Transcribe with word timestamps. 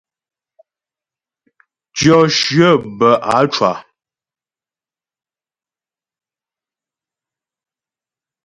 Tyɔ 1.95 2.17
shyə 2.37 2.69
bə 2.97 3.09
á 3.35 3.37
cwa. 3.53 3.71